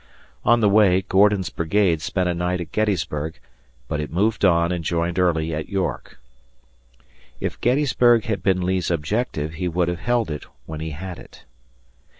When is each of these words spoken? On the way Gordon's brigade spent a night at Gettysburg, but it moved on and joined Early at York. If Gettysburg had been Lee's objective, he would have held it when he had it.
On 0.43 0.61
the 0.61 0.67
way 0.67 1.01
Gordon's 1.07 1.51
brigade 1.51 2.01
spent 2.01 2.27
a 2.27 2.33
night 2.33 2.59
at 2.59 2.71
Gettysburg, 2.71 3.39
but 3.87 3.99
it 3.99 4.11
moved 4.11 4.43
on 4.43 4.71
and 4.71 4.83
joined 4.83 5.19
Early 5.19 5.53
at 5.53 5.69
York. 5.69 6.19
If 7.39 7.61
Gettysburg 7.61 8.25
had 8.25 8.41
been 8.41 8.61
Lee's 8.65 8.89
objective, 8.89 9.53
he 9.53 9.67
would 9.67 9.89
have 9.89 9.99
held 9.99 10.31
it 10.31 10.45
when 10.65 10.79
he 10.79 10.89
had 10.89 11.19
it. 11.19 11.45